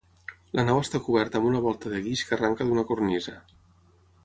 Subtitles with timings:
[0.59, 3.39] La nau està coberta amb una volta de guix que arranca d'una cornisa.